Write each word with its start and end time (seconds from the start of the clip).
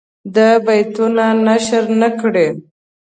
دا 0.35 0.49
بیتونه 0.65 1.25
نشر 1.47 1.83
نه 1.99 2.09
کړي. 2.19 2.47